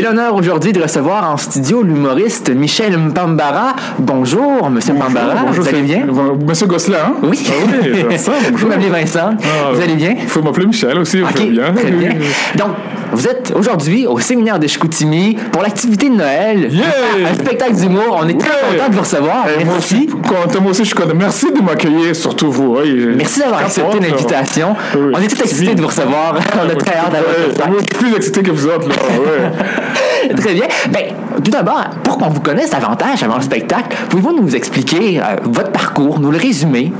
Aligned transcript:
J'ai 0.00 0.06
l'honneur 0.06 0.32
aujourd'hui 0.36 0.72
de 0.72 0.80
recevoir 0.80 1.28
en 1.28 1.36
studio 1.36 1.82
l'humoriste 1.82 2.50
Michel 2.50 2.96
Mpambara. 2.96 3.74
Bonjour, 3.98 4.70
Monsieur 4.70 4.94
Mpambara. 4.94 5.34
bonjour, 5.44 5.64
vous 5.64 5.68
allez 5.68 5.82
bien? 5.82 6.06
Monsieur 6.46 6.66
Gosselin, 6.68 6.98
hein? 7.04 7.14
Oui. 7.24 7.44
Ah 7.48 7.52
oui, 7.82 8.02
Vincent, 8.08 8.30
Vous 8.44 8.50
bonjour. 8.52 8.68
m'appelez 8.68 8.90
Vincent. 8.90 9.30
Ah, 9.42 9.72
vous 9.74 9.80
allez 9.80 9.96
bien? 9.96 10.14
Il 10.22 10.28
faut 10.28 10.40
m'appeler 10.40 10.66
Michel 10.66 10.96
aussi, 10.98 11.20
Ok, 11.20 11.30
je 11.38 11.42
vais 11.42 11.50
bien. 11.50 11.72
très 11.74 11.90
bien. 11.90 12.10
Donc, 12.56 12.68
vous 13.12 13.26
êtes 13.26 13.52
aujourd'hui 13.56 14.06
au 14.06 14.18
séminaire 14.18 14.58
de 14.58 14.66
Chicoutimi 14.66 15.36
pour 15.52 15.62
l'activité 15.62 16.08
de 16.08 16.14
Noël. 16.14 16.68
Yeah! 16.72 16.84
Un 17.30 17.34
spectacle 17.34 17.74
d'humour. 17.74 18.20
On 18.22 18.28
est 18.28 18.38
très 18.38 18.48
Ouais. 18.48 18.76
content 18.76 18.88
de 18.90 18.94
vous 18.94 19.00
recevoir. 19.00 19.46
Moi 19.64 19.76
aussi, 19.78 19.94
Merci. 19.94 20.06
content, 20.08 20.60
moi 20.60 20.70
aussi, 20.70 20.82
je 20.82 20.88
suis 20.88 20.94
content. 20.96 21.14
Merci 21.14 21.52
de 21.52 21.60
m'accueillir, 21.62 22.14
surtout 22.14 22.50
vous. 22.50 22.76
Oui, 22.80 23.06
Merci 23.16 23.40
d'avoir 23.40 23.60
accepté 23.60 23.98
l'invitation. 24.00 24.74
Oui. 24.94 25.12
On 25.14 25.20
est 25.20 25.28
tous 25.28 25.40
excités 25.42 25.74
de 25.74 25.80
vous 25.80 25.88
recevoir. 25.88 26.34
On 26.64 26.68
a 26.68 26.74
très 26.74 26.96
hâte 26.96 27.12
d'avoir 27.12 27.68
moi, 27.70 27.78
je 27.80 27.96
suis 27.96 28.04
plus 28.06 28.16
excité 28.16 28.42
que 28.42 28.50
vous 28.50 28.66
autres, 28.66 28.88
là. 28.88 28.94
Ouais. 29.18 29.50
Très 30.36 30.54
bien. 30.54 30.66
Ben, 30.90 31.14
tout 31.44 31.50
d'abord, 31.50 31.84
pour 32.02 32.18
qu'on 32.18 32.28
vous 32.28 32.40
connaisse 32.40 32.70
davantage 32.70 33.22
avant 33.22 33.36
le 33.36 33.42
spectacle, 33.42 33.96
pouvez-vous 34.08 34.40
nous 34.40 34.56
expliquer 34.56 35.20
euh, 35.20 35.36
votre 35.44 35.70
parcours, 35.70 36.20
nous 36.20 36.30
le 36.30 36.38
résumer? 36.38 36.92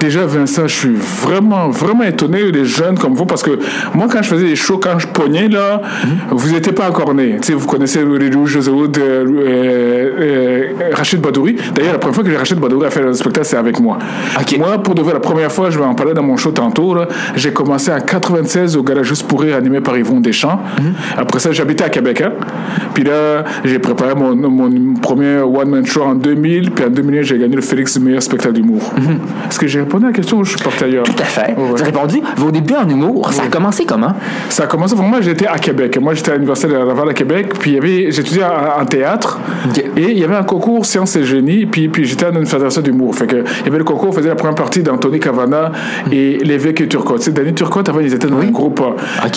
Déjà, 0.00 0.26
Vincent, 0.26 0.66
je 0.66 0.74
suis 0.74 0.96
vraiment, 0.96 1.68
vraiment 1.68 2.04
étonné 2.04 2.50
des 2.52 2.64
jeunes 2.64 2.98
comme 2.98 3.14
vous 3.14 3.26
parce 3.26 3.42
que 3.42 3.58
moi, 3.94 4.06
quand 4.10 4.22
je 4.22 4.28
faisais 4.28 4.46
des 4.46 4.56
shows, 4.56 4.78
quand 4.78 4.98
je 4.98 5.06
pognais, 5.06 5.48
là, 5.48 5.80
vous 6.30 6.50
n'étiez 6.50 6.72
pas 6.72 6.88
encore 6.88 7.14
nés. 7.14 7.36
Tu 7.40 7.48
sais, 7.48 7.52
vous 7.54 7.66
connaissez 7.66 8.00
les 8.00 8.36
Rouges 8.36 8.56
de 8.56 9.00
euh, 9.00 10.10
euh, 10.20 10.65
Rachid 10.96 11.20
Badouri. 11.20 11.56
D'ailleurs, 11.74 11.92
la 11.92 11.98
première 11.98 12.14
fois 12.14 12.24
que 12.24 12.36
Rachid 12.36 12.58
Badouri 12.58 12.86
a 12.86 12.90
fait 12.90 13.02
un 13.04 13.12
spectacle, 13.12 13.46
c'est 13.46 13.56
avec 13.56 13.80
moi. 13.80 13.98
Moi, 14.58 14.78
pour 14.82 14.94
de 14.94 15.02
vrai, 15.02 15.12
la 15.12 15.20
première 15.20 15.52
fois, 15.52 15.70
je 15.70 15.78
vais 15.78 15.84
en 15.84 15.94
parler 15.94 16.14
dans 16.14 16.22
mon 16.22 16.36
show 16.36 16.50
tantôt, 16.50 16.96
j'ai 17.34 17.52
commencé 17.52 17.90
en 17.92 18.00
96 18.00 18.76
au 18.76 18.82
Garage 18.82 19.06
Juste 19.06 19.28
pour 19.28 19.40
rire, 19.42 19.56
animé 19.56 19.80
par 19.80 19.96
Yvon 19.96 20.20
Deschamps. 20.20 20.58
Après 21.16 21.38
ça, 21.38 21.52
j'habitais 21.52 21.84
à 21.84 21.88
Québec. 21.90 22.20
hein. 22.22 22.32
Puis 22.94 23.04
là, 23.04 23.44
j'ai 23.64 23.78
préparé 23.78 24.14
mon, 24.14 24.34
mon 24.34 24.94
premier 24.94 25.38
one-man 25.40 25.84
show 25.86 26.02
en 26.02 26.14
2000. 26.14 26.70
Puis 26.72 26.84
en 26.84 26.90
2001, 26.90 27.22
j'ai 27.22 27.38
gagné 27.38 27.54
le 27.56 27.62
Félix 27.62 27.96
du 27.98 28.04
meilleur 28.04 28.22
spectacle 28.22 28.54
d'humour. 28.54 28.80
Est-ce 29.48 29.58
que 29.58 29.66
j'ai 29.66 29.80
répondu 29.80 30.04
à 30.06 30.08
la 30.08 30.12
question 30.14 30.38
ou 30.38 30.44
je 30.44 30.50
suis 30.56 30.60
parti 30.64 30.84
ailleurs? 30.84 31.04
Tout 31.04 31.12
à 31.20 31.24
fait. 31.24 31.54
Ouais, 31.56 31.68
avez 31.74 31.84
répondu, 31.84 32.20
vos 32.36 32.50
débuts 32.50 32.74
en 32.74 32.88
humour, 32.88 33.32
ça 33.32 33.42
a 33.44 33.46
commencé 33.48 33.84
comment? 33.84 34.12
Ça 34.48 34.64
a 34.64 34.66
commencé 34.66 34.94
vraiment, 34.96 35.20
j'étais 35.20 35.46
à 35.46 35.58
Québec. 35.58 35.98
Moi, 36.00 36.14
j'étais 36.14 36.30
à 36.32 36.34
l'Université 36.34 36.68
de 36.68 36.74
Laval 36.74 37.08
à 37.10 37.14
Québec. 37.14 37.52
Puis 37.58 37.78
j'étudiais 38.10 38.44
en, 38.44 38.82
en 38.82 38.84
théâtre. 38.86 39.38
Et 39.96 40.12
il 40.12 40.18
y 40.18 40.24
avait 40.24 40.36
un 40.36 40.42
concours 40.44 40.85
sciences 40.86 41.16
et 41.16 41.24
génie. 41.24 41.66
Puis, 41.66 41.88
puis 41.88 42.04
j'étais 42.04 42.30
dans 42.30 42.38
une 42.40 42.46
fédération 42.46 42.80
d'humour. 42.82 43.14
Fait 43.14 43.26
que, 43.26 43.36
il 43.36 43.64
y 43.66 43.68
avait 43.68 43.78
le 43.78 43.84
concours, 43.84 44.08
on 44.08 44.12
faisait 44.12 44.28
la 44.28 44.34
première 44.34 44.54
partie 44.54 44.82
d'Anthony 44.82 45.20
Cavana 45.20 45.72
et 46.10 46.38
l'évêque 46.38 46.80
et 46.80 46.88
Turcotte. 46.88 47.18
Tu 47.18 47.24
sais, 47.26 47.30
Danny 47.32 47.52
Turcotte, 47.54 47.88
avant, 47.88 48.00
ils 48.00 48.12
étaient 48.14 48.26
dans 48.28 48.38
Oui. 48.38 48.46
un 48.48 48.50
groupe. 48.52 48.80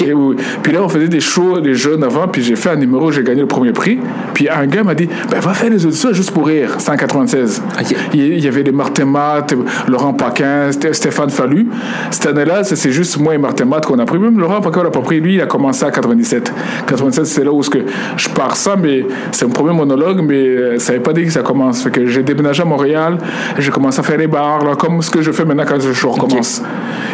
et 0.06 0.14
oui. 0.14 0.36
Puis 0.64 0.72
là, 0.74 0.80
on 0.84 0.90
faisait 0.90 1.08
des 1.08 1.20
shows, 1.20 1.60
des 1.62 1.74
jeunes 1.74 2.04
avant. 2.04 2.28
Puis 2.28 2.44
j'ai 2.44 2.56
fait 2.56 2.70
un 2.70 2.76
numéro, 2.76 3.12
j'ai 3.12 3.24
gagné 3.24 3.42
le 3.42 3.48
premier 3.48 3.72
prix. 3.72 4.00
Puis 4.34 4.48
un 4.50 4.66
gars 4.68 4.84
m'a 4.84 4.96
dit, 4.96 5.08
ben, 5.32 5.40
va 5.40 5.54
faire 5.54 5.70
les 5.70 5.86
auditions 5.86 6.14
juste 6.14 6.32
pour 6.32 6.48
rire. 6.48 6.76
196. 6.80 7.62
Ok. 7.80 7.96
Il 8.14 8.40
y 8.44 8.48
avait 8.48 8.64
des 8.64 8.72
Martin 8.72 9.06
Matt, 9.06 9.54
Laurent 9.88 10.14
Paquin, 10.14 10.70
Sté- 10.72 10.94
Stéphane 10.94 11.30
Fallu. 11.30 11.68
Cette 12.12 12.28
année-là, 12.28 12.64
c'est 12.64 12.76
c'est 12.76 12.92
juste 12.92 13.20
moi 13.20 13.36
et 13.36 13.38
Martin 13.38 13.66
Matt 13.66 13.86
qu'on 13.86 14.00
a 14.00 14.06
pris. 14.06 14.18
Même 14.20 14.40
Laurent 14.40 14.62
Paquin, 14.62 14.82
on 14.82 14.84
l'a 14.84 14.90
pas 14.90 15.02
pris. 15.02 15.20
Lui, 15.20 15.36
il 15.36 15.42
a 15.42 15.46
commencé 15.46 15.84
à 15.84 15.92
97. 15.92 16.54
97, 16.88 17.26
c'est 17.26 17.44
là 17.44 17.52
où 17.52 17.60
que 17.70 17.80
je 18.18 18.30
pars 18.30 18.56
ça, 18.56 18.76
mais 18.82 19.06
c'est 19.32 19.46
mon 19.46 19.52
premier 19.52 19.74
monologue, 19.74 20.22
mais 20.26 20.36
euh, 20.48 20.80
ça 20.80 20.94
n'avait 20.94 21.04
pas 21.04 21.14
dit 21.14 21.26
que 21.26 21.32
ça 21.32 21.39
commence. 21.42 21.82
Fait 21.82 21.92
que 21.92 22.06
j'ai 22.06 22.24
déménagé 22.24 22.62
à 22.62 22.66
Montréal, 22.66 23.18
j'ai 23.58 23.72
commencé 23.72 24.00
à 24.00 24.04
faire 24.04 24.18
des 24.18 24.28
bars, 24.28 24.64
là, 24.64 24.76
comme 24.76 25.02
ce 25.02 25.10
que 25.10 25.22
je 25.22 25.32
fais 25.32 25.46
maintenant 25.46 25.66
quand 25.68 25.84
le 25.84 25.94
show 25.94 26.12
recommence. 26.12 26.62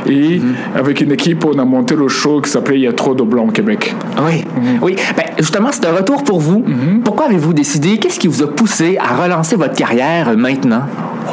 Et 0.07 0.41
avec 0.75 1.01
une 1.01 1.11
équipe, 1.11 1.45
on 1.45 1.57
a 1.57 1.65
monté 1.65 1.95
le 1.95 2.07
show 2.07 2.41
qui 2.41 2.49
s'appelait 2.49 2.77
Il 2.77 2.83
y 2.83 2.87
a 2.87 2.93
trop 2.93 3.15
de 3.15 3.23
blancs 3.23 3.49
au 3.49 3.51
Québec. 3.51 3.95
Oui. 4.25 4.43
Oui. 4.81 4.95
Ben, 5.15 5.25
justement, 5.37 5.69
c'est 5.71 5.85
un 5.85 5.93
retour 5.93 6.23
pour 6.23 6.39
vous. 6.39 6.63
Pourquoi 7.03 7.25
avez-vous 7.25 7.53
décidé, 7.53 7.97
qu'est-ce 7.97 8.19
qui 8.19 8.27
vous 8.27 8.43
a 8.43 8.47
poussé 8.47 8.97
à 8.97 9.21
relancer 9.21 9.55
votre 9.55 9.75
carrière 9.75 10.35
maintenant? 10.37 10.83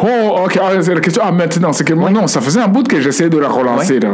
Oh, 0.04 0.44
ok, 0.44 0.58
ah, 0.60 0.70
c'est 0.80 0.94
la 0.94 1.00
question. 1.00 1.22
Ah, 1.24 1.30
maintenant, 1.30 1.72
c'est 1.72 1.84
que 1.84 1.94
moi, 1.94 2.10
non, 2.10 2.26
ça 2.26 2.40
faisait 2.40 2.60
un 2.60 2.68
bout 2.68 2.86
que 2.86 3.00
j'essayais 3.00 3.30
de 3.30 3.38
la 3.38 3.48
relancer. 3.48 4.00
là. 4.00 4.08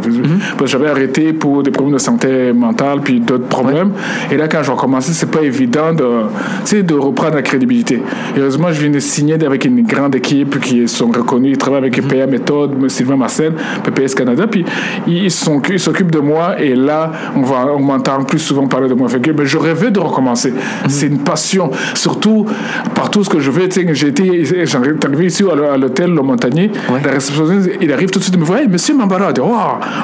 Parce 0.58 0.58
que 0.58 0.66
j'avais 0.66 0.90
arrêté 0.90 1.32
pour 1.32 1.62
des 1.62 1.70
problèmes 1.70 1.94
de 1.94 1.98
santé 1.98 2.52
mentale, 2.52 3.00
puis 3.02 3.20
d'autres 3.20 3.46
problèmes. 3.46 3.92
Et 4.30 4.36
là, 4.36 4.48
quand 4.48 4.62
j'ai 4.62 4.70
recommencé, 4.72 5.12
c'est 5.12 5.30
pas 5.30 5.40
évident 5.40 5.92
de, 5.94 6.82
de 6.82 6.94
reprendre 6.94 7.36
la 7.36 7.42
crédibilité. 7.42 8.02
Et 8.36 8.40
heureusement, 8.40 8.68
je 8.70 8.80
viens 8.80 8.90
de 8.90 8.98
signer 8.98 9.34
avec 9.42 9.64
une 9.64 9.82
grande 9.82 10.14
équipe 10.14 10.60
qui 10.60 10.86
sont 10.88 11.08
reconnus. 11.08 11.52
Ils 11.52 11.58
travaillent 11.58 11.80
avec 11.80 12.06
PA 12.06 12.26
Méthode, 12.26 12.88
Sylvain 12.90 13.16
Marcel, 13.16 13.54
PPS 13.82 14.14
Canada. 14.14 14.46
Puis 14.46 14.64
ils 15.06 15.30
s'occupent 15.30 16.10
de 16.12 16.18
moi. 16.20 16.60
Et 16.60 16.74
là, 16.74 17.12
on 17.34 17.42
va, 17.42 17.66
on 17.74 17.80
m'entend 17.80 18.22
plus 18.24 18.38
souvent 18.38 18.66
parler 18.66 18.88
de 18.88 18.94
moi. 18.94 19.08
Fait 19.08 19.20
que, 19.20 19.30
ben, 19.30 19.46
je 19.46 19.56
rêvais 19.56 19.90
de 19.90 20.00
recommencer. 20.00 20.52
C'est 20.88 21.06
une 21.06 21.20
passion. 21.20 21.70
Surtout, 21.94 22.44
par 22.94 23.10
tout 23.10 23.24
ce 23.24 23.30
que 23.30 23.40
je 23.40 23.50
sais, 23.70 23.86
j'ai 23.92 24.08
été, 24.08 24.44
j'en 24.66 24.82
arrivé 24.82 25.26
ici 25.26 25.44
à 25.50 25.77
l'hôtel 25.78 26.10
Le 26.12 26.22
Montagnier. 26.22 26.70
Ouais. 26.90 27.00
La 27.04 27.12
réceptionniste, 27.12 27.70
il 27.80 27.92
arrive 27.92 28.10
tout 28.10 28.18
de 28.18 28.24
suite, 28.24 28.34
il 28.36 28.40
me 28.40 28.44
voit, 28.44 28.60
hey, 28.62 28.68
monsieur 28.68 28.94
Mambara, 28.94 29.32
dit, 29.32 29.40
oh, 29.42 29.54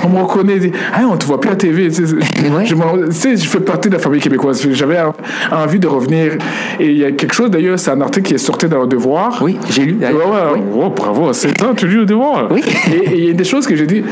on 0.05 0.09
me 0.09 0.21
reconnaît, 0.23 0.55
Hey, 0.57 1.05
on 1.11 1.17
te 1.17 1.25
voit 1.27 1.41
plus 1.41 1.51
à 1.51 1.57
TV. 1.57 1.89
Ouais. 2.55 2.67
je, 2.67 2.75
sais, 3.11 3.37
fais 3.37 3.61
partie 3.61 3.89
de 3.89 3.95
la 3.95 4.01
famille 4.01 4.21
québécoise. 4.21 4.67
J'avais 4.73 4.99
en- 5.01 5.15
envie 5.53 5.79
de 5.79 5.87
revenir. 5.89 6.33
Et 6.79 6.91
il 6.91 6.99
y 6.99 7.05
a 7.05 7.13
quelque 7.13 7.35
chose, 7.35 7.51
d'ailleurs, 7.51 7.79
c'est 7.79 7.91
un 7.91 8.01
article 8.01 8.29
qui 8.29 8.35
est 8.35 8.39
sorti 8.39 8.67
dans 8.67 8.81
le 8.83 8.87
Devoir. 8.87 9.39
Oui, 9.43 9.59
j'ai 9.71 9.85
lu. 9.85 9.97
Ouais, 10.01 10.11
Oui. 10.55 10.61
oh, 10.75 10.91
bravo, 10.91 11.33
c'est 11.33 11.59
ça, 11.59 11.67
tu 11.77 11.87
lis 11.89 11.97
le 11.97 12.07
devoir. 12.07 12.49
Oui. 12.51 12.63
Et 12.93 13.19
il 13.19 13.25
y 13.27 13.31
a 13.31 13.33
des 13.33 13.45
choses 13.45 13.67
que 13.67 13.75
j'ai 13.75 13.87
dit, 13.87 14.05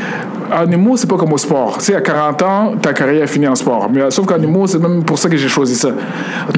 en 0.51 0.69
humour, 0.69 0.97
c'est 0.97 1.09
pas 1.09 1.15
comme 1.17 1.31
au 1.33 1.37
sport. 1.37 1.77
Tu 1.77 1.85
sais, 1.85 1.95
à 1.95 2.01
40 2.01 2.41
ans, 2.41 2.73
ta 2.81 2.93
carrière 2.93 3.23
est 3.23 3.27
finie 3.27 3.47
en 3.47 3.55
sport. 3.55 3.89
Mais, 3.93 4.09
sauf 4.09 4.25
qu'en 4.25 4.41
humour, 4.41 4.67
c'est 4.67 4.79
même 4.81 5.03
pour 5.03 5.17
ça 5.17 5.29
que 5.29 5.37
j'ai 5.37 5.47
choisi 5.47 5.75
ça. 5.75 5.89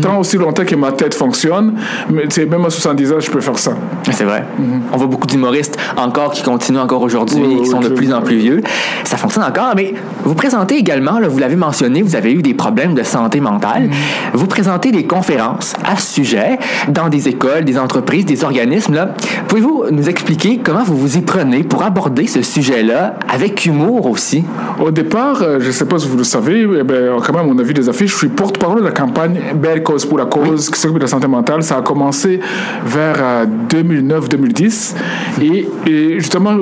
Tant 0.02 0.18
aussi 0.20 0.38
longtemps 0.38 0.66
que 0.66 0.76
ma 0.76 0.92
tête 0.92 1.14
fonctionne, 1.14 1.74
mais 2.10 2.24
même 2.46 2.66
à 2.66 2.70
70 2.70 3.12
ans, 3.14 3.20
je 3.20 3.30
peux 3.30 3.42
faire 3.42 3.58
ça. 3.60 3.74
C'est 4.12 4.24
vrai. 4.24 4.44
On 4.96 4.98
voit 4.98 5.08
beaucoup 5.08 5.28
d'humoristes 5.28 5.78
encore 5.98 6.32
qui 6.32 6.42
continuent 6.42 6.80
encore 6.80 7.02
aujourd'hui 7.02 7.42
Oui, 7.42 7.52
et 7.52 7.56
qui 7.56 7.62
oui, 7.64 7.68
sont 7.68 7.82
de 7.82 7.90
oui, 7.90 7.96
plus 7.96 8.14
en 8.14 8.20
oui. 8.20 8.24
plus 8.24 8.38
vieux. 8.38 8.62
Ça 9.04 9.18
fonctionne 9.18 9.44
encore, 9.44 9.74
mais 9.76 9.94
vous 10.24 10.36
présentez 10.36 10.78
également, 10.78 11.20
là, 11.20 11.28
vous 11.28 11.38
l'avez 11.38 11.58
mentionné, 11.58 12.02
vous 12.02 12.16
avez 12.16 12.32
eu 12.32 12.42
des 12.42 12.54
problèmes 12.54 12.94
de 12.94 13.04
santé 13.04 13.42
mentale. 13.42 13.90
Vous 14.34 14.48
présentez 14.48 14.94
des 14.94 15.04
conférences 15.04 15.74
à 15.84 15.98
ce 15.98 16.14
sujet 16.14 16.58
dans 16.88 17.10
des 17.10 17.28
écoles, 17.28 17.66
des 17.66 17.78
entreprises, 17.78 18.26
des 18.26 18.46
organismes. 18.46 19.10
Pouvez-vous 19.50 19.88
nous 19.92 20.08
expliquer 20.08 20.62
comment 20.64 20.84
vous 20.84 20.96
vous 20.96 21.18
y 21.18 21.22
prenez 21.22 21.64
pour 21.64 21.84
aborder 21.84 22.26
ce 22.28 22.42
sujet-là 22.42 23.16
avec 23.28 23.66
humour 23.66 24.06
aussi? 24.10 24.46
Au 24.80 24.92
départ, 24.92 25.42
euh, 25.42 25.60
je 25.60 25.68
ne 25.68 25.72
sais 25.74 25.86
pas 25.86 26.00
si 26.00 26.08
vous 26.08 26.18
le 26.18 26.24
savez, 26.24 26.66
eh 26.80 26.84
ben, 26.84 27.18
quand 27.22 27.34
même, 27.34 27.50
on 27.50 27.60
a 27.60 27.64
vu 27.64 27.74
des 27.74 27.90
affiches. 27.90 28.12
Je 28.12 28.18
suis 28.18 28.28
porte-parole 28.30 28.80
de 28.80 28.86
la 28.86 28.92
campagne 28.92 29.42
Belle 29.56 29.84
Cause 29.84 30.06
pour 30.06 30.18
la 30.18 30.26
cause 30.26 30.70
qui 30.70 30.80
s'occupe 30.80 31.00
de 31.00 31.04
la 31.04 31.08
santé 31.08 31.28
mentale. 31.28 31.64
Ça 31.64 31.80
a 31.80 31.82
commencé 31.82 32.40
vers 32.86 33.18
euh, 33.20 33.46
2009-2010. 33.70 34.85
Et, 35.42 35.68
et 35.88 36.20
justement, 36.20 36.56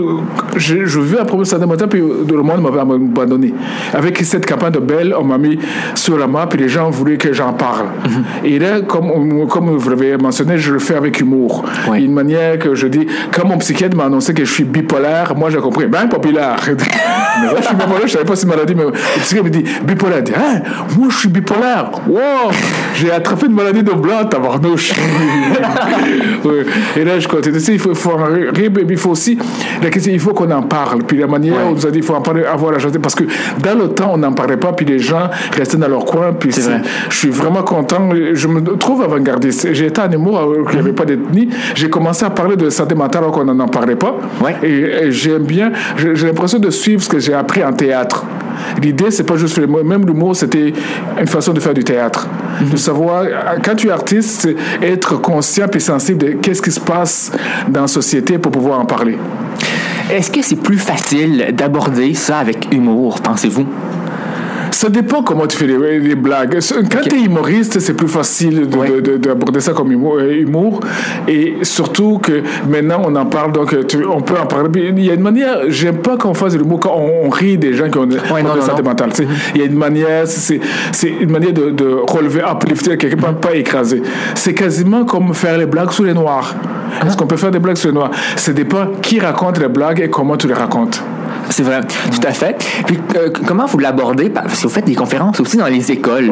je, 0.56 0.86
je 0.86 1.00
vivais 1.00 1.20
un 1.20 1.26
problème 1.26 1.44
de 1.44 1.50
santé 1.50 1.66
mentale, 1.66 1.90
puis 1.90 2.00
le 2.00 2.44
monde 2.44 2.62
m'avait 2.62 2.80
abandonné. 2.80 3.54
Avec 3.94 4.18
cette 4.20 4.46
campagne 4.46 4.72
de 4.72 4.80
Belle, 4.80 5.16
on 5.18 5.24
m'a 5.24 5.38
mis 5.38 5.60
sur 5.96 6.18
la 6.18 6.28
map, 6.28 6.48
et 6.54 6.58
les 6.58 6.70
gens 6.70 6.90
voulaient 6.90 7.18
que 7.18 7.34
j'en 7.34 7.54
parle. 7.54 7.88
Et 8.44 8.60
là, 8.60 8.82
comme, 8.82 9.48
comme 9.48 9.70
vous 9.70 9.90
l'avez 9.90 10.18
mentionné, 10.18 10.58
je 10.58 10.74
le 10.74 10.80
fais 10.80 10.96
avec 10.96 11.20
humour. 11.20 11.64
Oui. 11.90 12.06
Une 12.06 12.14
manière 12.14 12.60
que 12.60 12.76
je 12.76 12.88
dis, 12.88 13.08
quand 13.32 13.48
mon 13.48 13.58
psychiatre 13.58 13.96
m'a 13.96 14.06
annoncé 14.06 14.34
que 14.34 14.46
je 14.46 14.52
suis 14.52 14.64
bipolaire, 14.64 15.36
moi 15.36 15.50
j'ai 15.50 15.60
compris, 15.60 15.88
ben 15.88 16.08
populaire. 16.08 16.58
mais 16.68 17.48
là, 17.48 17.56
je 17.60 17.66
suis 17.66 17.76
bipolaire, 17.76 18.08
je 18.08 18.12
savais 18.12 18.26
pas 18.26 18.36
si 18.36 18.46
maladie, 18.46 18.76
mais 18.76 18.84
le 18.84 18.92
psychiatre 19.22 19.46
me 19.46 19.50
dit, 19.50 19.64
bipolaire. 19.86 20.24
Dit, 20.24 20.34
hein, 20.36 20.62
moi 20.98 21.08
je 21.10 21.18
suis 21.18 21.30
bipolaire. 21.30 21.92
Wow, 22.08 22.52
j'ai 22.96 23.12
attrapé 23.12 23.48
une 23.48 23.54
maladie 23.54 23.84
de 23.84 23.92
blanc, 23.92 24.26
tabarnouche. 24.26 24.94
Oui. 26.46 26.64
Et 26.98 27.06
là, 27.06 27.20
je 27.20 27.28
continue. 27.28 27.58
Il 27.58 27.80
faut, 27.80 28.03
il 28.06 28.10
faut 28.10 28.18
en 28.18 28.26
rire, 28.26 28.72
mais 28.76 28.84
il 28.90 28.98
faut 28.98 29.12
aussi, 29.12 29.38
la 29.82 29.90
question, 29.90 30.12
il 30.14 30.20
faut 30.20 30.34
qu'on 30.34 30.50
en 30.52 30.64
parle. 30.64 31.04
Puis 31.04 31.18
la 31.18 31.28
manière, 31.28 31.54
Ouais. 31.54 31.60
on 31.68 31.72
nous 31.72 31.86
a 31.86 31.92
dit, 31.92 32.00
il 32.00 32.04
faut 32.04 32.16
en 32.16 32.22
parler, 32.22 32.44
avoir 32.44 32.72
la 32.72 32.80
journée, 32.80 33.00
parce 33.00 33.16
que 33.16 33.24
dans 33.62 33.78
le 33.78 33.90
temps, 33.90 34.12
on 34.14 34.18
n'en 34.18 34.34
parlait 34.34 34.58
pas, 34.58 34.74
puis 34.74 34.86
les 34.86 35.00
gens 35.00 35.30
restaient 35.56 35.78
dans 35.78 35.88
leur 35.88 36.06
coin. 36.06 36.34
Puis 36.34 36.50
vrai. 36.50 36.82
je 37.10 37.16
suis 37.16 37.30
vraiment 37.30 37.64
content. 37.64 38.10
Je 38.34 38.48
me 38.48 38.62
trouve 38.78 39.02
avant-gardiste. 39.04 39.74
J'ai 39.74 39.88
été 39.88 40.02
en 40.02 40.12
humour 40.12 40.38
alors 40.40 40.66
qu'il 40.68 40.76
n'y 40.80 40.86
avait 40.86 40.94
pas 40.94 41.06
d'ethnie. 41.06 41.50
J'ai 41.76 41.90
commencé 41.90 42.26
à 42.26 42.30
parler 42.30 42.56
de 42.56 42.70
santé 42.70 42.96
mentale 42.96 43.24
alors 43.24 43.34
qu'on 43.34 43.46
n'en 43.46 43.68
parlait 43.68 43.96
pas. 43.96 44.16
Ouais. 44.42 44.56
Et, 44.64 45.06
et 45.06 45.12
j'aime 45.12 45.44
bien, 45.44 45.72
j'ai 45.98 46.28
l'impression 46.28 46.60
de 46.60 46.70
suivre 46.70 47.02
ce 47.02 47.10
que 47.10 47.20
j'ai 47.20 47.34
appris 47.34 47.64
en 47.64 47.74
théâtre. 47.74 48.26
L'idée, 48.82 49.12
c'est 49.12 49.24
pas 49.24 49.36
juste 49.36 49.58
l'humour. 49.58 49.84
Même 49.84 50.06
l'humour, 50.06 50.36
c'était 50.36 50.74
une 51.20 51.28
façon 51.28 51.52
de 51.54 51.60
faire 51.60 51.74
du 51.74 51.84
théâtre. 51.84 52.28
De 52.72 52.78
savoir, 52.78 53.26
quand 53.64 53.76
tu 53.76 53.88
es 53.88 53.92
artiste, 53.92 54.48
être 54.82 55.20
conscient 55.22 55.68
et 55.74 55.80
sensible 55.80 56.18
de 56.20 56.32
qu'est-ce 56.34 56.62
qui 56.62 56.72
se 56.72 56.80
passe 56.80 57.32
dans 57.68 57.88
pour 58.40 58.52
pouvoir 58.52 58.80
en 58.80 58.86
parler. 58.86 59.18
Est-ce 60.12 60.32
que 60.32 60.42
c'est 60.42 60.56
plus 60.56 60.78
facile 60.78 61.54
d'aborder 61.54 62.14
ça 62.14 62.40
avec 62.40 62.74
humour, 62.74 63.22
pensez-vous? 63.22 63.68
Ça 64.74 64.90
dépend 64.90 65.22
comment 65.22 65.46
tu 65.46 65.56
fais 65.56 65.68
les, 65.68 66.16
blagues. 66.16 66.58
Quand 66.92 67.02
tu 67.02 67.16
es 67.16 67.22
humoriste, 67.26 67.80
c'est 67.80 67.94
plus 67.94 68.08
facile 68.08 68.68
d'aborder 68.68 69.60
ça 69.60 69.72
comme 69.72 69.92
euh, 69.92 70.42
humour, 70.42 70.80
Et 71.28 71.58
surtout 71.62 72.18
que 72.18 72.42
maintenant, 72.68 73.04
on 73.06 73.16
en 73.16 73.26
parle, 73.28 73.52
donc 73.52 73.76
on 74.12 74.22
peut 74.22 74.34
en 74.38 74.48
parler. 74.48 74.70
Il 74.98 75.06
y 75.06 75.12
a 75.12 75.14
une 75.14 75.22
manière, 75.22 75.60
j'aime 75.68 75.98
pas 75.98 76.18
qu'on 76.18 76.34
fasse 76.34 76.54
de 76.54 76.58
l'humour 76.58 76.80
quand 76.80 76.96
on, 76.98 77.30
rit 77.30 77.58
des 77.58 77.74
gens 77.76 77.88
qui 77.90 77.98
ont, 78.00 78.10
ouais, 78.10 78.42
non, 78.42 78.60
santé 78.62 78.82
mentale. 78.82 79.12
Il 79.54 79.62
y 79.62 79.64
a 79.64 79.68
une 79.68 79.78
manière, 79.78 80.28
c'est 80.28 80.60
une 81.08 81.32
manière 81.32 81.54
de, 81.54 81.70
de 81.70 81.96
relever, 82.08 82.42
uplifter 82.42 82.98
quelque 82.98 83.22
part, 83.22 83.36
pas 83.36 83.56
écraser. 83.56 84.02
C'est 84.34 84.56
quasiment 84.56 85.06
comme 85.06 85.36
faire 85.36 85.58
les 85.58 85.68
blagues 85.68 85.92
sur 85.92 86.04
les 86.04 86.16
noirs. 86.16 86.56
Est-ce 87.06 87.16
qu'on 87.16 87.28
peut 87.28 87.38
faire 87.38 87.52
des 87.52 87.60
blagues 87.60 87.78
sur 87.78 87.90
les 87.90 87.96
noirs? 87.96 88.12
Ça 88.36 88.54
dépend 88.54 88.88
qui 89.02 89.20
raconte 89.20 89.60
les 89.60 89.68
blagues 89.68 90.02
et 90.02 90.10
comment 90.10 90.36
tu 90.36 90.48
les 90.48 90.54
racontes. 90.54 91.04
C'est 91.54 91.62
vrai, 91.62 91.82
tout 91.82 92.28
à 92.28 92.32
fait. 92.32 92.58
Puis 92.88 93.00
euh, 93.16 93.30
comment 93.46 93.68
vous 93.68 93.78
l'abordez? 93.78 94.32
Parce 94.32 94.60
que 94.60 94.64
vous 94.64 94.74
faites 94.74 94.86
des 94.86 94.96
conférences 94.96 95.40
aussi 95.40 95.56
dans 95.56 95.68
les 95.68 95.92
écoles. 95.92 96.32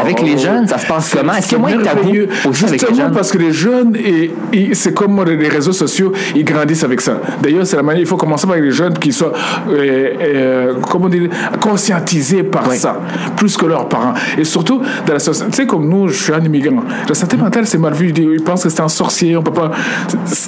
avec 0.00 0.22
les 0.22 0.38
jeunes, 0.38 0.68
ça 0.68 0.78
se 0.78 0.86
passe 0.86 1.12
comment? 1.12 1.32
Est-ce 1.32 1.48
qu'il 1.48 1.58
y 1.58 1.60
a 1.60 1.60
moins 1.60 1.76
de 1.76 1.82
tabou 1.82 2.12
aussi 2.48 2.64
avec 2.66 2.88
les 2.88 2.94
jeunes? 2.94 3.10
parce 3.12 3.32
que 3.32 3.38
les 3.38 3.52
jeunes, 3.52 3.96
et, 3.96 4.30
c'est 4.74 4.94
comme 4.94 5.24
les 5.24 5.48
réseaux 5.48 5.72
sociaux, 5.72 6.12
ils 6.36 6.44
grandissent 6.44 6.84
avec 6.84 7.00
ça. 7.00 7.14
D'ailleurs, 7.42 7.66
c'est 7.66 7.74
la 7.74 7.82
manière, 7.82 8.02
il 8.02 8.06
faut 8.06 8.16
commencer 8.16 8.46
par 8.46 8.54
les 8.54 8.70
jeunes 8.70 8.96
qui 8.96 9.12
soient, 9.12 9.32
euh, 9.68 10.14
euh, 10.22 10.74
comment 10.88 11.08
dire, 11.08 11.28
conscientisés 11.60 12.44
par 12.44 12.72
ça, 12.72 13.00
plus 13.36 13.56
que 13.56 13.66
leurs 13.66 13.88
parents. 13.88 14.14
Et 14.38 14.44
surtout, 14.44 14.80
dans 15.04 15.14
la 15.14 15.18
société, 15.18 15.50
tu 15.50 15.56
sais, 15.56 15.66
comme 15.66 15.88
nous, 15.88 16.06
je 16.06 16.22
suis 16.22 16.32
un 16.32 16.44
immigrant. 16.44 16.84
La 17.08 17.14
santé 17.16 17.36
mentale, 17.36 17.66
c'est 17.66 17.78
mal 17.78 17.94
vu. 17.94 18.12
Ils 18.16 18.40
pensent 18.40 18.62
que 18.62 18.68
c'est 18.68 18.82
un 18.82 18.88
sorcier, 18.88 19.36
on 19.36 19.42
peut 19.42 19.50
pas, 19.50 19.72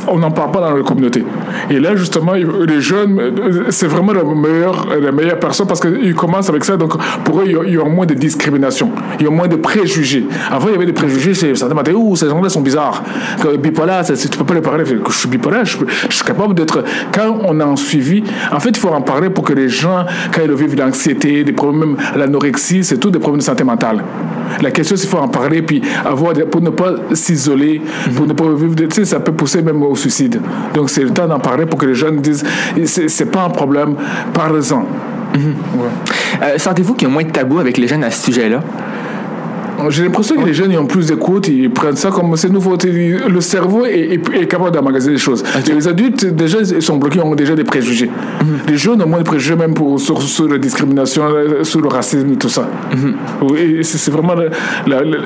on 0.07 0.19
n'en 0.19 0.31
parle 0.31 0.53
pas 0.53 0.61
dans 0.61 0.77
la 0.77 0.83
communauté. 0.85 1.25
Et 1.71 1.81
là, 1.81 1.97
justement, 1.97 2.35
les 2.35 2.81
jeunes, 2.81 3.67
c'est 3.71 3.89
vraiment 3.89 4.12
vraiment 4.15 4.43
la 4.43 4.49
meilleure, 4.49 4.87
la 5.01 5.13
meilleure 5.13 5.39
personne 5.39 5.67
parce 5.67 5.81
qu'ils 5.81 6.15
commencent 6.15 6.49
avec 6.49 6.65
ça. 6.65 6.77
Donc, 6.77 6.95
pour 7.25 7.41
eux, 7.41 7.45
il 7.47 7.75
y 7.75 7.79
a 7.79 7.85
moins 7.85 8.07
de 8.07 8.15
discrimination. 8.15 8.91
Il 9.19 9.25
y 9.25 9.29
a 9.29 9.31
moins 9.31 9.49
de 9.49 9.57
préjugés. 9.57 10.27
Avant, 10.51 10.69
il 10.69 10.73
y 10.73 10.77
avait 10.77 10.87
des 10.87 10.93
préjugés. 10.93 11.35
C'est 11.35 11.55
ça 11.55 11.69
demandait, 11.69 11.93
ouh, 11.93 12.17
ces 12.17 12.29
gens-là 12.29 12.49
sont 12.49 12.61
bizarres. 12.61 13.03
Bipolaire, 13.59 14.05
tu 14.05 14.29
peux 14.39 14.45
pas 14.45 14.55
les 14.55 14.61
parler. 14.61 14.85
Je 14.85 15.13
suis 15.13 15.29
bipolaire, 15.29 15.65
je, 15.65 15.77
suis 16.11 16.25
capable 16.25 16.55
d'être. 16.55 16.85
Quand 17.13 17.39
on 17.45 17.61
a 17.61 17.65
un 17.65 17.77
suivi, 17.77 18.23
en 18.51 18.61
fait, 18.61 18.71
il 18.71 18.79
faut 18.79 18.89
en 18.89 19.03
parler 19.03 19.31
pour 19.31 19.45
que 19.45 19.53
les 19.53 19.69
gens, 19.69 20.05
quand 20.35 20.43
ils 20.45 20.53
vivent 20.53 20.77
l'anxiété, 20.77 21.45
des 21.45 21.53
problèmes, 21.53 21.97
l'anorexie, 22.17 22.85
c'est 22.85 22.99
tout 22.99 23.11
des 23.11 23.19
problèmes 23.19 23.41
de 23.41 23.45
santé 23.45 23.65
mentale. 23.65 24.03
La 24.61 24.71
question, 24.71 24.97
c'est 24.97 25.03
qu'il 25.03 25.11
faut 25.11 25.23
en 25.23 25.29
parler, 25.29 25.63
puis 25.63 25.83
avoir, 26.05 26.35
pour 26.51 26.61
ne 26.61 26.71
pas 26.71 26.95
s'isoler, 27.15 27.81
pour 28.15 28.27
ne 28.27 28.33
pas 28.33 28.45
vivre. 28.55 28.75
Tu 28.75 28.89
sais, 28.91 29.05
ça 29.05 29.21
peut 29.21 29.33
pousser 29.33 29.63
même 29.63 29.83
au 29.83 29.95
suicide. 29.97 30.41
Donc, 30.75 30.91
c'est 30.91 31.03
le 31.03 31.11
temps 31.11 31.27
d'en 31.27 31.39
parler 31.39 31.67
pour 31.67 31.79
que 31.79 31.87
les 31.87 31.95
jeunes 31.95 32.21
disent, 32.21 32.45
c'est 32.85 33.31
pas 33.31 33.43
un 33.45 33.51
problème, 33.51 33.95
parlez-en. 34.33 34.87
Mhm. 35.35 35.55
Euh, 36.43 36.59
sentez-vous 36.59 36.95
qu'il 36.95 37.09
y 37.09 37.11
a 37.11 37.15
moins 37.15 37.25
de 37.25 37.31
tabou 37.31 37.59
avec 37.59 37.79
les 37.79 37.89
jeunes 37.89 38.05
à 38.05 38.11
ce 38.11 38.25
sujet-là? 38.25 38.61
J'ai 39.91 40.05
l'impression 40.05 40.37
que 40.37 40.47
les 40.47 40.55
jeunes 40.55 40.73
ils 40.73 40.79
ont 40.79 40.87
plus 40.87 41.07
d'écoute, 41.07 41.49
ils 41.49 41.71
prennent 41.71 41.97
ça 41.97 42.11
comme 42.11 42.37
c'est 42.37 42.51
nouveau. 42.51 42.77
Le 42.83 43.41
cerveau 43.41 43.87
est, 43.87 44.21
est, 44.35 44.47
capable 44.47 44.73
d'emmagasiner 44.73 45.15
les 45.15 45.19
choses. 45.19 45.43
Les 45.67 45.89
adultes, 45.89 46.27
déjà, 46.27 46.59
ils 46.61 46.83
sont 46.83 46.97
bloqués, 46.97 47.21
ont 47.21 47.35
déjà 47.35 47.55
des 47.55 47.65
préjugés. 47.65 48.07
Mhm. 48.09 48.59
Les 48.69 48.77
jeunes 48.77 49.03
ont 49.03 49.07
moins 49.07 49.19
de 49.21 49.25
préjugés, 49.25 49.57
même 49.57 49.75
pour, 49.75 50.01
sur, 50.01 50.49
la 50.49 50.59
discrimination, 50.59 51.23
sur 51.63 51.81
le 51.81 51.89
racisme, 51.89 52.37
tout 52.37 52.49
ça. 52.49 52.69
Mhm. 52.95 53.83
C'est 53.83 54.11
vraiment. 54.11 54.35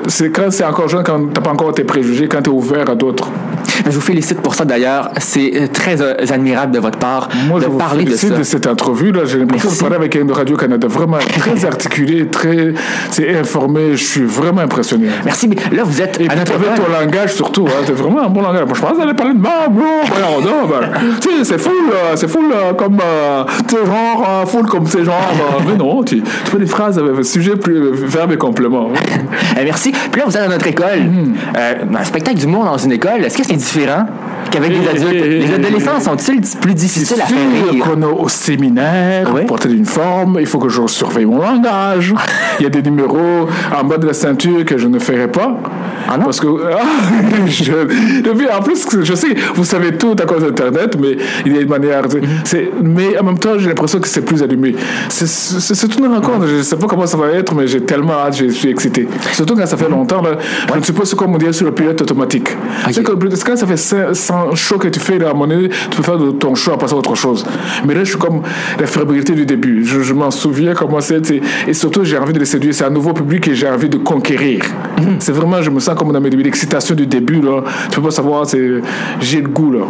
c'est 0.07 0.31
quand 0.31 0.51
c'est 0.51 0.65
encore 0.65 0.87
jeune, 0.87 1.03
quand 1.03 1.19
tu 1.19 1.25
n'as 1.27 1.41
pas 1.41 1.51
encore 1.51 1.73
tes 1.73 1.83
préjugés, 1.83 2.27
quand 2.27 2.41
tu 2.41 2.49
es 2.49 2.53
ouvert 2.53 2.89
à 2.89 2.95
d'autres. 2.95 3.29
Je 3.85 3.91
vous 3.91 4.01
félicite 4.01 4.41
pour 4.41 4.55
ça 4.55 4.65
d'ailleurs. 4.65 5.11
C'est 5.19 5.51
euh, 5.55 5.67
très 5.71 6.01
euh, 6.01 6.15
admirable 6.29 6.73
de 6.73 6.79
votre 6.79 6.97
part 6.97 7.29
Moi, 7.47 7.59
de 7.59 7.65
je 7.65 7.69
vous 7.69 7.77
parler 7.77 8.05
de 8.05 8.15
ça. 8.15 8.29
de 8.29 8.43
cette 8.43 8.67
entrevue. 8.67 9.11
là 9.11 9.25
J'ai 9.25 9.39
l'impression 9.39 9.71
de 9.71 9.75
parler 9.77 9.95
avec 9.95 10.15
un 10.15 10.25
Radio-Canada. 10.31 10.87
Vraiment 10.87 11.17
très 11.17 11.65
articulé, 11.65 12.27
très 12.27 12.73
informé. 13.39 13.91
Je 13.95 14.03
suis 14.03 14.23
vraiment 14.23 14.46
impressionné. 14.55 15.07
Merci. 15.25 15.47
Mais 15.47 15.75
là, 15.75 15.83
vous 15.83 16.01
êtes. 16.01 16.19
Et 16.19 16.29
à 16.29 16.35
notre 16.35 16.53
avec 16.55 16.75
ton 16.75 16.91
langage 16.91 17.33
surtout. 17.33 17.65
Hein, 17.67 17.83
c'est 17.85 17.93
vraiment 17.93 18.23
un 18.23 18.29
bon 18.29 18.41
langage. 18.41 18.65
Moi, 18.65 18.73
je 18.75 18.81
pense 18.81 18.91
que 18.91 18.95
vous 18.95 19.01
allez 19.01 19.13
parler 19.13 19.33
de 19.33 19.39
ma. 19.39 19.67
Non, 19.67 20.67
ben, 20.67 20.89
tu 21.21 21.29
sais, 21.29 21.43
c'est 21.43 21.57
full, 21.57 21.91
c'est 22.15 22.27
full 22.27 22.53
comme. 22.77 22.99
Euh, 23.03 23.43
tu 23.67 23.75
sais, 23.75 23.85
genre, 23.85 24.43
full 24.47 24.65
comme 24.67 24.87
c'est 24.87 25.03
genre. 25.03 25.21
mais 25.67 25.75
non, 25.75 26.03
tu, 26.03 26.21
tu 26.21 26.51
fais 26.51 26.59
des 26.59 26.65
phrases 26.65 26.97
avec 26.97 27.23
sujet, 27.25 27.55
plus, 27.55 27.91
verbe 27.91 28.31
et 28.31 28.37
complément. 28.37 28.89
Eh, 29.59 29.63
merci. 29.63 29.91
Puis 30.11 30.21
là, 30.21 30.27
vous 30.27 30.35
êtes 30.35 30.43
à 30.43 30.47
notre 30.47 30.67
école. 30.67 31.03
Mm. 31.03 31.95
un 31.95 32.03
spectacle 32.03 32.37
du 32.37 32.47
monde 32.47 32.65
dans 32.65 32.77
une 32.77 32.91
école. 32.91 33.23
Est-ce 33.23 33.37
que 33.37 33.43
c'est 33.43 33.55
différent? 33.55 34.05
Qu'avec 34.51 34.71
les 34.71 34.87
adultes. 34.87 35.25
les 35.47 35.53
adolescents 35.53 35.99
sont-ils 35.99 36.41
plus 36.59 36.73
difficiles 36.73 37.21
à 37.21 37.25
faire 37.25 37.71
rire? 37.71 37.83
qu'on 37.83 38.01
au 38.03 38.29
séminaire, 38.29 39.31
oui. 39.33 39.45
porter 39.45 39.69
une 39.69 39.85
forme, 39.85 40.37
il 40.39 40.45
faut 40.45 40.59
que 40.59 40.69
je 40.69 40.85
surveille 40.87 41.25
mon 41.25 41.39
langage. 41.39 42.13
il 42.59 42.63
y 42.63 42.65
a 42.65 42.69
des 42.69 42.81
numéros 42.81 43.47
en 43.75 43.83
bas 43.83 43.97
de 43.97 44.07
la 44.07 44.13
ceinture 44.13 44.65
que 44.65 44.77
je 44.77 44.87
ne 44.87 44.99
ferai 44.99 45.27
pas. 45.27 45.57
Ah 46.09 46.17
non? 46.17 46.25
Parce 46.25 46.39
que, 46.39 46.47
ah, 46.47 46.79
je, 47.47 47.73
en 47.73 48.61
plus, 48.61 48.87
je 49.03 49.13
sais, 49.13 49.35
vous 49.55 49.65
savez 49.65 49.97
tout 49.97 50.15
à 50.17 50.25
cause 50.25 50.43
d'Internet, 50.43 50.95
mais 50.99 51.17
il 51.45 51.55
y 51.55 51.57
a 51.57 51.61
une 51.61 51.69
manière. 51.69 52.07
Mm-hmm. 52.07 52.65
mais 52.83 53.17
en 53.19 53.23
même 53.23 53.37
temps, 53.37 53.57
j'ai 53.57 53.67
l'impression 53.67 53.99
que 53.99 54.07
c'est 54.07 54.21
plus 54.21 54.41
allumé. 54.41 54.75
C'est 55.09 55.87
tout 55.87 55.99
une 55.99 56.13
rencontre. 56.13 56.47
Je 56.47 56.55
ne 56.57 56.63
sais 56.63 56.77
pas 56.77 56.87
comment 56.87 57.05
ça 57.05 57.17
va 57.17 57.27
être, 57.31 57.53
mais 57.53 57.67
j'ai 57.67 57.81
tellement 57.81 58.13
hâte, 58.13 58.37
je 58.37 58.47
suis 58.49 58.69
excité. 58.69 59.07
Surtout 59.33 59.55
quand 59.55 59.65
ça 59.65 59.77
fait 59.77 59.89
longtemps, 59.89 60.21
là, 60.21 60.37
je 60.73 60.79
ne 60.79 60.83
sais 60.83 60.93
pas 60.93 61.05
ce 61.05 61.15
qu'on 61.15 61.27
me 61.27 61.37
dit 61.37 61.53
sur 61.53 61.65
le 61.65 61.73
pilote 61.73 62.01
automatique. 62.01 62.49
Okay. 62.87 63.03
Quand 63.45 63.55
ça 63.55 63.67
fait 63.67 63.77
100 64.27 64.55
shows 64.55 64.77
que 64.77 64.89
tu 64.89 64.99
fais, 64.99 65.23
à 65.23 65.29
un 65.29 65.33
moment 65.33 65.47
donné, 65.47 65.69
tu 65.69 65.97
peux 65.97 66.03
faire 66.03 66.17
de 66.17 66.31
ton 66.31 66.53
show 66.53 66.73
à 66.73 66.77
passer 66.77 66.93
à 66.93 66.97
autre 66.97 67.15
chose. 67.15 67.45
Mais 67.85 67.93
là, 67.93 68.03
je 68.03 68.09
suis 68.09 68.19
comme 68.19 68.41
la 68.77 68.85
fébrilité 68.85 69.33
du 69.33 69.45
début. 69.45 69.85
Je, 69.85 70.13
m'en 70.13 70.31
souviens 70.31 70.73
comment 70.73 70.99
c'était. 70.99 71.41
Et 71.65 71.73
surtout, 71.73 72.03
j'ai 72.03 72.17
envie 72.17 72.33
de 72.33 72.39
les 72.39 72.45
séduire. 72.45 72.73
C'est 72.73 72.83
un 72.83 72.89
nouveau 72.89 73.13
public 73.13 73.47
et 73.47 73.55
j'ai 73.55 73.69
envie 73.69 73.87
de 73.87 73.97
conquérir. 73.97 74.63
Mhm. 74.99 75.17
C'est 75.19 75.31
vraiment, 75.31 75.61
je 75.61 75.69
me 75.69 75.79
sens 75.79 75.95
comme 75.95 76.11
dans 76.11 76.19
mes 76.19 76.29
débuts, 76.29 76.43
l'excitation 76.43 76.93
du 76.93 77.07
début. 77.07 77.41
Là. 77.41 77.61
Tu 77.89 77.95
peux 77.95 78.01
pas 78.01 78.11
savoir, 78.11 78.45
j'ai 78.47 79.41
le 79.41 79.47
goût. 79.47 79.71
Là. 79.71 79.85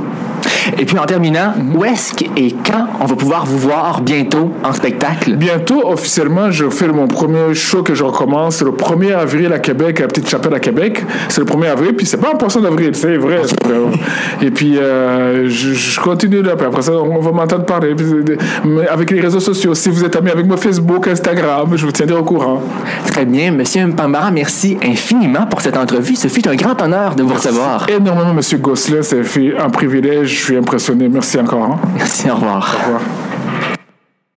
Et 0.77 0.85
puis 0.85 0.97
en 0.97 1.05
terminant, 1.05 1.53
où 1.75 1.83
est-ce 1.85 2.07
et 2.35 2.55
quand 2.65 2.87
on 2.99 3.05
va 3.05 3.15
pouvoir 3.15 3.45
vous 3.45 3.57
voir 3.57 4.01
bientôt 4.01 4.51
en 4.63 4.73
spectacle? 4.73 5.35
Bientôt, 5.35 5.87
officiellement, 5.87 6.51
je 6.51 6.69
fais 6.69 6.87
mon 6.87 7.07
premier 7.07 7.53
show 7.53 7.83
que 7.83 7.93
je 7.93 8.03
recommence. 8.03 8.61
le 8.61 8.71
1er 8.71 9.15
avril 9.15 9.51
à 9.53 9.59
Québec, 9.59 9.99
à 9.99 10.03
la 10.03 10.07
Petite 10.07 10.29
Chapelle 10.29 10.53
à 10.53 10.59
Québec. 10.59 11.03
C'est 11.29 11.41
le 11.41 11.45
1er 11.45 11.71
avril, 11.71 11.93
puis 11.95 12.05
c'est 12.05 12.17
pas 12.17 12.31
un 12.33 12.37
poisson 12.37 12.61
d'avril, 12.61 12.91
c'est 12.93 13.17
vrai. 13.17 13.41
Et 14.41 14.51
puis, 14.51 14.77
euh, 14.77 15.49
je, 15.49 15.99
continue 15.99 16.41
là. 16.41 16.55
Puis 16.55 16.65
après 16.65 16.81
ça, 16.81 16.93
on 16.93 17.19
va 17.19 17.31
m'entendre 17.31 17.65
parler. 17.65 17.95
avec 18.89 19.11
les 19.11 19.19
réseaux 19.19 19.39
sociaux, 19.39 19.75
si 19.75 19.89
vous 19.89 20.03
êtes 20.03 20.15
ami 20.15 20.29
avec 20.29 20.45
moi, 20.45 20.57
Facebook, 20.57 21.07
Instagram, 21.07 21.69
je 21.75 21.85
vous 21.85 21.91
tiendrai 21.91 22.17
au 22.17 22.23
courant. 22.23 22.61
Très 23.05 23.25
bien. 23.25 23.51
Monsieur 23.51 23.85
Mpambara, 23.87 24.31
merci 24.31 24.77
infiniment 24.83 25.45
pour 25.45 25.61
cette 25.61 25.77
entrevue. 25.77 26.15
Ce 26.15 26.27
fut 26.27 26.47
un 26.47 26.55
grand 26.55 26.81
honneur 26.81 27.15
de 27.15 27.23
vous 27.23 27.33
recevoir. 27.33 27.87
Énormément, 27.89 28.33
Monsieur 28.33 28.57
Gosselin. 28.57 29.01
C'est 29.01 29.21
un 29.57 29.69
privilège. 29.69 30.29
Je 30.29 30.43
suis 30.43 30.56
impressionné. 30.57 31.09
Merci 31.09 31.39
encore. 31.39 31.63
Hein. 31.63 31.79
Merci. 31.95 32.29
Au 32.29 32.35
revoir. 32.35 32.75
Au 32.75 32.85
revoir. 32.85 33.01